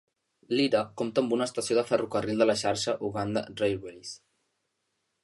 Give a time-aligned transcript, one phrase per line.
[0.59, 4.15] Lira compta amb una estació de ferrocarril de la xarxa Uganda Railways.